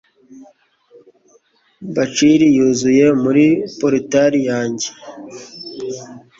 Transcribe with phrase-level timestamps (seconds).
[1.95, 3.45] bacilli yuzuye muri
[3.79, 4.87] portal yanjye